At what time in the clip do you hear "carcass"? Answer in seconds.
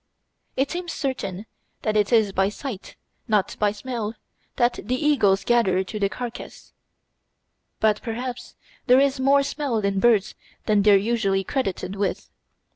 6.09-6.73